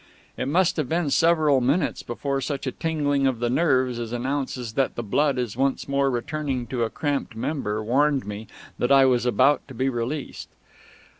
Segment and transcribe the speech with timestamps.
[0.35, 4.73] It must have been several minutes before such a tingling of the nerves as announces
[4.73, 8.47] that the blood is once more returning to a cramped member warned me
[8.79, 10.49] that I was about to be released.